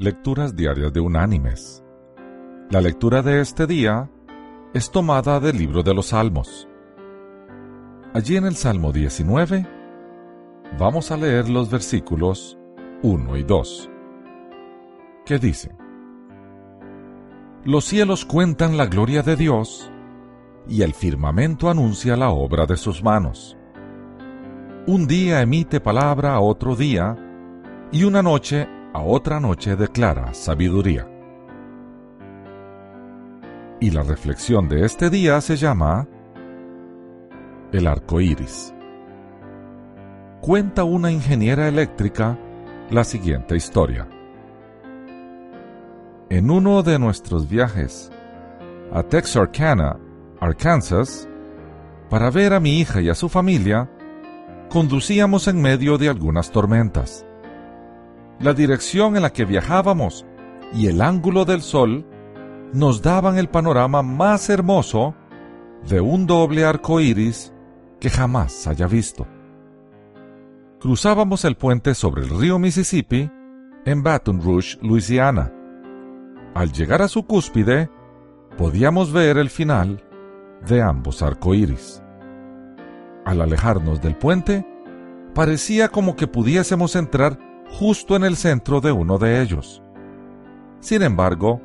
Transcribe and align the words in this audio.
Lecturas 0.00 0.54
Diarias 0.54 0.92
de 0.92 1.00
Unánimes. 1.00 1.82
La 2.70 2.80
lectura 2.80 3.20
de 3.20 3.40
este 3.40 3.66
día 3.66 4.08
es 4.72 4.92
tomada 4.92 5.40
del 5.40 5.58
libro 5.58 5.82
de 5.82 5.92
los 5.92 6.10
Salmos. 6.10 6.68
Allí 8.14 8.36
en 8.36 8.44
el 8.44 8.54
Salmo 8.54 8.92
19 8.92 9.66
vamos 10.78 11.10
a 11.10 11.16
leer 11.16 11.48
los 11.48 11.68
versículos 11.68 12.56
1 13.02 13.38
y 13.38 13.42
2, 13.42 13.90
que 15.26 15.40
dice, 15.40 15.76
Los 17.64 17.84
cielos 17.84 18.24
cuentan 18.24 18.76
la 18.76 18.86
gloria 18.86 19.24
de 19.24 19.34
Dios, 19.34 19.90
y 20.68 20.82
el 20.82 20.94
firmamento 20.94 21.70
anuncia 21.70 22.16
la 22.16 22.30
obra 22.30 22.66
de 22.66 22.76
sus 22.76 23.02
manos. 23.02 23.56
Un 24.86 25.08
día 25.08 25.42
emite 25.42 25.80
palabra 25.80 26.34
a 26.34 26.40
otro 26.40 26.76
día, 26.76 27.16
y 27.90 28.04
una 28.04 28.22
noche 28.22 28.68
a 28.98 29.02
otra 29.02 29.38
noche 29.38 29.76
declara 29.76 30.34
sabiduría. 30.34 31.08
Y 33.80 33.92
la 33.92 34.02
reflexión 34.02 34.68
de 34.68 34.84
este 34.84 35.08
día 35.08 35.40
se 35.40 35.56
llama 35.56 36.08
El 37.70 37.86
arco 37.86 38.20
iris. 38.20 38.74
Cuenta 40.40 40.82
una 40.82 41.12
ingeniera 41.12 41.68
eléctrica 41.68 42.36
la 42.90 43.04
siguiente 43.04 43.54
historia. 43.54 44.08
En 46.28 46.50
uno 46.50 46.82
de 46.82 46.98
nuestros 46.98 47.48
viajes 47.48 48.10
a 48.92 49.04
Texarkana, 49.04 49.96
Arkansas, 50.40 51.28
para 52.10 52.30
ver 52.30 52.52
a 52.52 52.58
mi 52.58 52.80
hija 52.80 53.00
y 53.00 53.10
a 53.10 53.14
su 53.14 53.28
familia, 53.28 53.88
conducíamos 54.68 55.46
en 55.46 55.62
medio 55.62 55.98
de 55.98 56.08
algunas 56.08 56.50
tormentas 56.50 57.24
la 58.40 58.54
dirección 58.54 59.16
en 59.16 59.22
la 59.22 59.32
que 59.32 59.44
viajábamos 59.44 60.24
y 60.72 60.86
el 60.86 61.00
ángulo 61.00 61.44
del 61.44 61.62
sol 61.62 62.06
nos 62.72 63.02
daban 63.02 63.38
el 63.38 63.48
panorama 63.48 64.02
más 64.02 64.48
hermoso 64.50 65.14
de 65.88 66.00
un 66.00 66.26
doble 66.26 66.64
arco 66.64 67.00
iris 67.00 67.52
que 68.00 68.10
jamás 68.10 68.66
haya 68.66 68.86
visto. 68.86 69.26
Cruzábamos 70.80 71.44
el 71.44 71.56
puente 71.56 71.94
sobre 71.94 72.22
el 72.22 72.30
río 72.30 72.58
Mississippi 72.58 73.30
en 73.84 74.02
Baton 74.02 74.40
Rouge, 74.40 74.78
Luisiana. 74.82 75.52
Al 76.54 76.72
llegar 76.72 77.02
a 77.02 77.08
su 77.08 77.24
cúspide, 77.24 77.90
podíamos 78.56 79.12
ver 79.12 79.38
el 79.38 79.50
final 79.50 80.04
de 80.68 80.82
ambos 80.82 81.22
arcoíris. 81.22 82.02
Al 83.24 83.40
alejarnos 83.40 84.00
del 84.00 84.16
puente, 84.16 84.66
parecía 85.34 85.88
como 85.88 86.16
que 86.16 86.26
pudiésemos 86.26 86.94
entrar 86.96 87.38
justo 87.70 88.16
en 88.16 88.24
el 88.24 88.36
centro 88.36 88.80
de 88.80 88.92
uno 88.92 89.18
de 89.18 89.42
ellos. 89.42 89.82
Sin 90.80 91.02
embargo, 91.02 91.60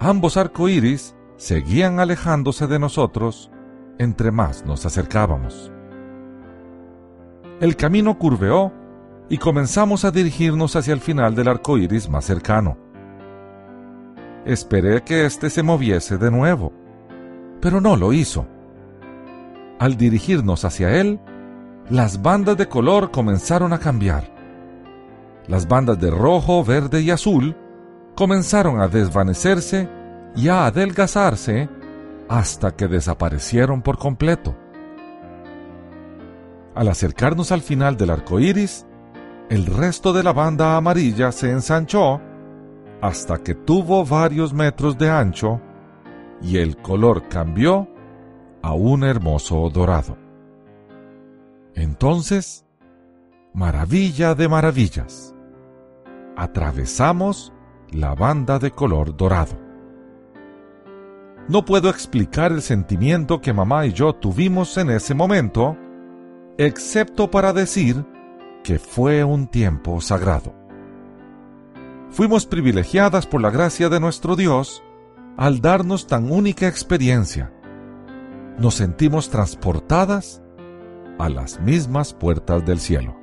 ambos 0.00 0.36
arcoíris 0.36 1.14
seguían 1.36 2.00
alejándose 2.00 2.66
de 2.66 2.78
nosotros 2.78 3.50
entre 3.98 4.30
más 4.30 4.64
nos 4.64 4.86
acercábamos. 4.86 5.72
El 7.60 7.76
camino 7.76 8.18
curveó 8.18 8.72
y 9.28 9.38
comenzamos 9.38 10.04
a 10.04 10.10
dirigirnos 10.10 10.76
hacia 10.76 10.94
el 10.94 11.00
final 11.00 11.34
del 11.34 11.48
arco 11.48 11.76
iris 11.76 12.08
más 12.08 12.24
cercano. 12.24 12.78
Esperé 14.44 15.02
que 15.02 15.26
éste 15.26 15.50
se 15.50 15.62
moviese 15.62 16.16
de 16.16 16.30
nuevo, 16.30 16.72
pero 17.60 17.80
no 17.80 17.96
lo 17.96 18.12
hizo. 18.12 18.46
Al 19.78 19.96
dirigirnos 19.96 20.64
hacia 20.64 21.00
él, 21.00 21.20
las 21.90 22.22
bandas 22.22 22.56
de 22.56 22.68
color 22.68 23.10
comenzaron 23.10 23.72
a 23.72 23.78
cambiar 23.78 24.37
las 25.48 25.66
bandas 25.66 25.98
de 25.98 26.10
rojo, 26.10 26.62
verde 26.62 27.00
y 27.00 27.10
azul 27.10 27.56
comenzaron 28.14 28.80
a 28.80 28.88
desvanecerse 28.88 29.88
y 30.36 30.48
a 30.48 30.66
adelgazarse 30.66 31.68
hasta 32.28 32.76
que 32.76 32.86
desaparecieron 32.86 33.80
por 33.80 33.98
completo. 33.98 34.54
Al 36.74 36.88
acercarnos 36.88 37.50
al 37.50 37.62
final 37.62 37.96
del 37.96 38.10
arco 38.10 38.38
iris, 38.38 38.86
el 39.48 39.66
resto 39.66 40.12
de 40.12 40.22
la 40.22 40.32
banda 40.32 40.76
amarilla 40.76 41.32
se 41.32 41.50
ensanchó 41.50 42.20
hasta 43.00 43.38
que 43.38 43.54
tuvo 43.54 44.04
varios 44.04 44.52
metros 44.52 44.98
de 44.98 45.08
ancho 45.08 45.60
y 46.42 46.58
el 46.58 46.76
color 46.76 47.28
cambió 47.28 47.88
a 48.62 48.74
un 48.74 49.02
hermoso 49.02 49.70
dorado. 49.70 50.18
Entonces, 51.74 52.66
maravilla 53.54 54.34
de 54.34 54.48
maravillas 54.48 55.34
atravesamos 56.38 57.52
la 57.90 58.14
banda 58.14 58.60
de 58.60 58.70
color 58.70 59.16
dorado. 59.16 59.58
No 61.48 61.64
puedo 61.64 61.90
explicar 61.90 62.52
el 62.52 62.62
sentimiento 62.62 63.40
que 63.40 63.52
mamá 63.52 63.86
y 63.86 63.92
yo 63.92 64.14
tuvimos 64.14 64.76
en 64.76 64.90
ese 64.90 65.14
momento, 65.14 65.76
excepto 66.56 67.30
para 67.30 67.52
decir 67.52 68.04
que 68.62 68.78
fue 68.78 69.24
un 69.24 69.48
tiempo 69.48 70.00
sagrado. 70.00 70.54
Fuimos 72.10 72.46
privilegiadas 72.46 73.26
por 73.26 73.40
la 73.40 73.50
gracia 73.50 73.88
de 73.88 73.98
nuestro 73.98 74.36
Dios 74.36 74.82
al 75.36 75.60
darnos 75.60 76.06
tan 76.06 76.30
única 76.30 76.68
experiencia. 76.68 77.52
Nos 78.58 78.74
sentimos 78.74 79.28
transportadas 79.28 80.40
a 81.18 81.28
las 81.28 81.60
mismas 81.60 82.14
puertas 82.14 82.64
del 82.64 82.78
cielo. 82.78 83.17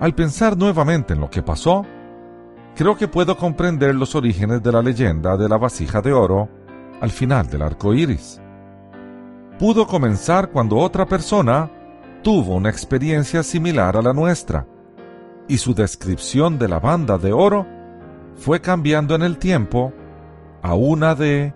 Al 0.00 0.14
pensar 0.14 0.56
nuevamente 0.56 1.12
en 1.12 1.20
lo 1.20 1.28
que 1.28 1.42
pasó, 1.42 1.84
creo 2.74 2.96
que 2.96 3.06
puedo 3.06 3.36
comprender 3.36 3.94
los 3.94 4.14
orígenes 4.14 4.62
de 4.62 4.72
la 4.72 4.80
leyenda 4.80 5.36
de 5.36 5.46
la 5.46 5.58
vasija 5.58 6.00
de 6.00 6.14
oro 6.14 6.48
al 7.02 7.10
final 7.10 7.48
del 7.48 7.60
arco 7.60 7.92
iris. 7.92 8.40
Pudo 9.58 9.86
comenzar 9.86 10.50
cuando 10.52 10.78
otra 10.78 11.04
persona 11.04 11.70
tuvo 12.22 12.54
una 12.54 12.70
experiencia 12.70 13.42
similar 13.42 13.94
a 13.98 14.00
la 14.00 14.14
nuestra, 14.14 14.66
y 15.48 15.58
su 15.58 15.74
descripción 15.74 16.58
de 16.58 16.68
la 16.68 16.78
banda 16.78 17.18
de 17.18 17.34
oro 17.34 17.66
fue 18.36 18.62
cambiando 18.62 19.14
en 19.14 19.20
el 19.20 19.36
tiempo 19.36 19.92
a 20.62 20.74
una 20.74 21.14
de 21.14 21.52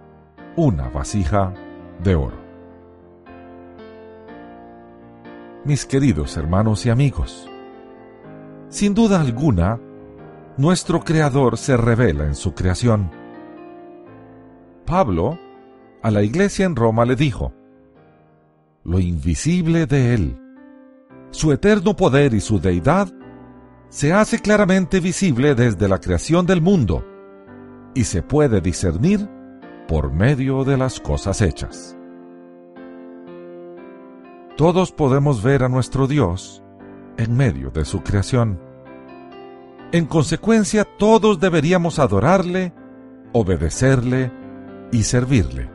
una 0.57 0.91
vasija 0.91 1.55
de 2.03 2.15
oro. 2.15 2.37
Mis 5.65 5.87
queridos 5.87 6.37
hermanos 6.37 6.85
y 6.85 6.91
amigos, 6.91 7.49
sin 8.75 8.93
duda 8.93 9.21
alguna, 9.21 9.79
nuestro 10.57 11.05
Creador 11.05 11.59
se 11.59 11.77
revela 11.77 12.25
en 12.25 12.35
su 12.35 12.55
creación. 12.55 13.09
Pablo 14.85 15.39
a 16.03 16.11
la 16.11 16.25
iglesia 16.25 16.67
en 16.67 16.75
Roma 16.75 17.05
le 17.05 17.15
dijo, 17.15 17.55
lo 18.83 18.99
invisible 18.99 19.87
de 19.87 20.15
Él, 20.15 20.39
su 21.31 21.53
eterno 21.53 21.95
poder 21.95 22.35
y 22.35 22.41
su 22.41 22.59
deidad, 22.59 23.13
se 23.91 24.13
hace 24.13 24.41
claramente 24.41 24.99
visible 24.99 25.55
desde 25.55 25.87
la 25.87 26.01
creación 26.01 26.45
del 26.45 26.61
mundo 26.61 27.07
y 27.95 28.03
se 28.03 28.23
puede 28.23 28.61
discernir 28.61 29.31
por 29.87 30.13
medio 30.13 30.65
de 30.65 30.77
las 30.77 30.99
cosas 30.99 31.43
hechas. 31.43 31.97
Todos 34.57 34.91
podemos 34.91 35.45
ver 35.45 35.63
a 35.63 35.69
nuestro 35.69 36.09
Dios 36.09 36.64
en 37.17 37.37
medio 37.37 37.71
de 37.71 37.85
su 37.85 38.03
creación. 38.03 38.61
En 39.93 40.07
consecuencia, 40.07 40.85
todos 40.85 41.41
deberíamos 41.41 41.99
adorarle, 41.99 42.73
obedecerle 43.33 44.33
y 44.91 45.03
servirle. 45.03 45.71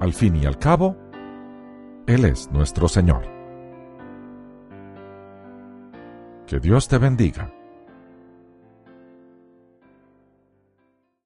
Al 0.00 0.12
fin 0.12 0.36
y 0.36 0.46
al 0.46 0.58
cabo, 0.58 0.96
Él 2.06 2.24
es 2.24 2.50
nuestro 2.52 2.88
Señor. 2.88 3.22
Que 6.46 6.60
Dios 6.60 6.86
te 6.86 6.98
bendiga 6.98 7.52